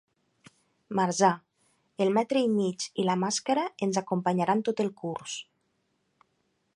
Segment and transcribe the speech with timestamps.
[0.99, 1.29] Marzà:
[2.05, 5.37] ‘El metre i mig i la màscara ens acompanyaran tot el curs’